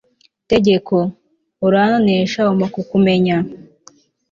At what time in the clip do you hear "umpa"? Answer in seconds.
2.51-2.67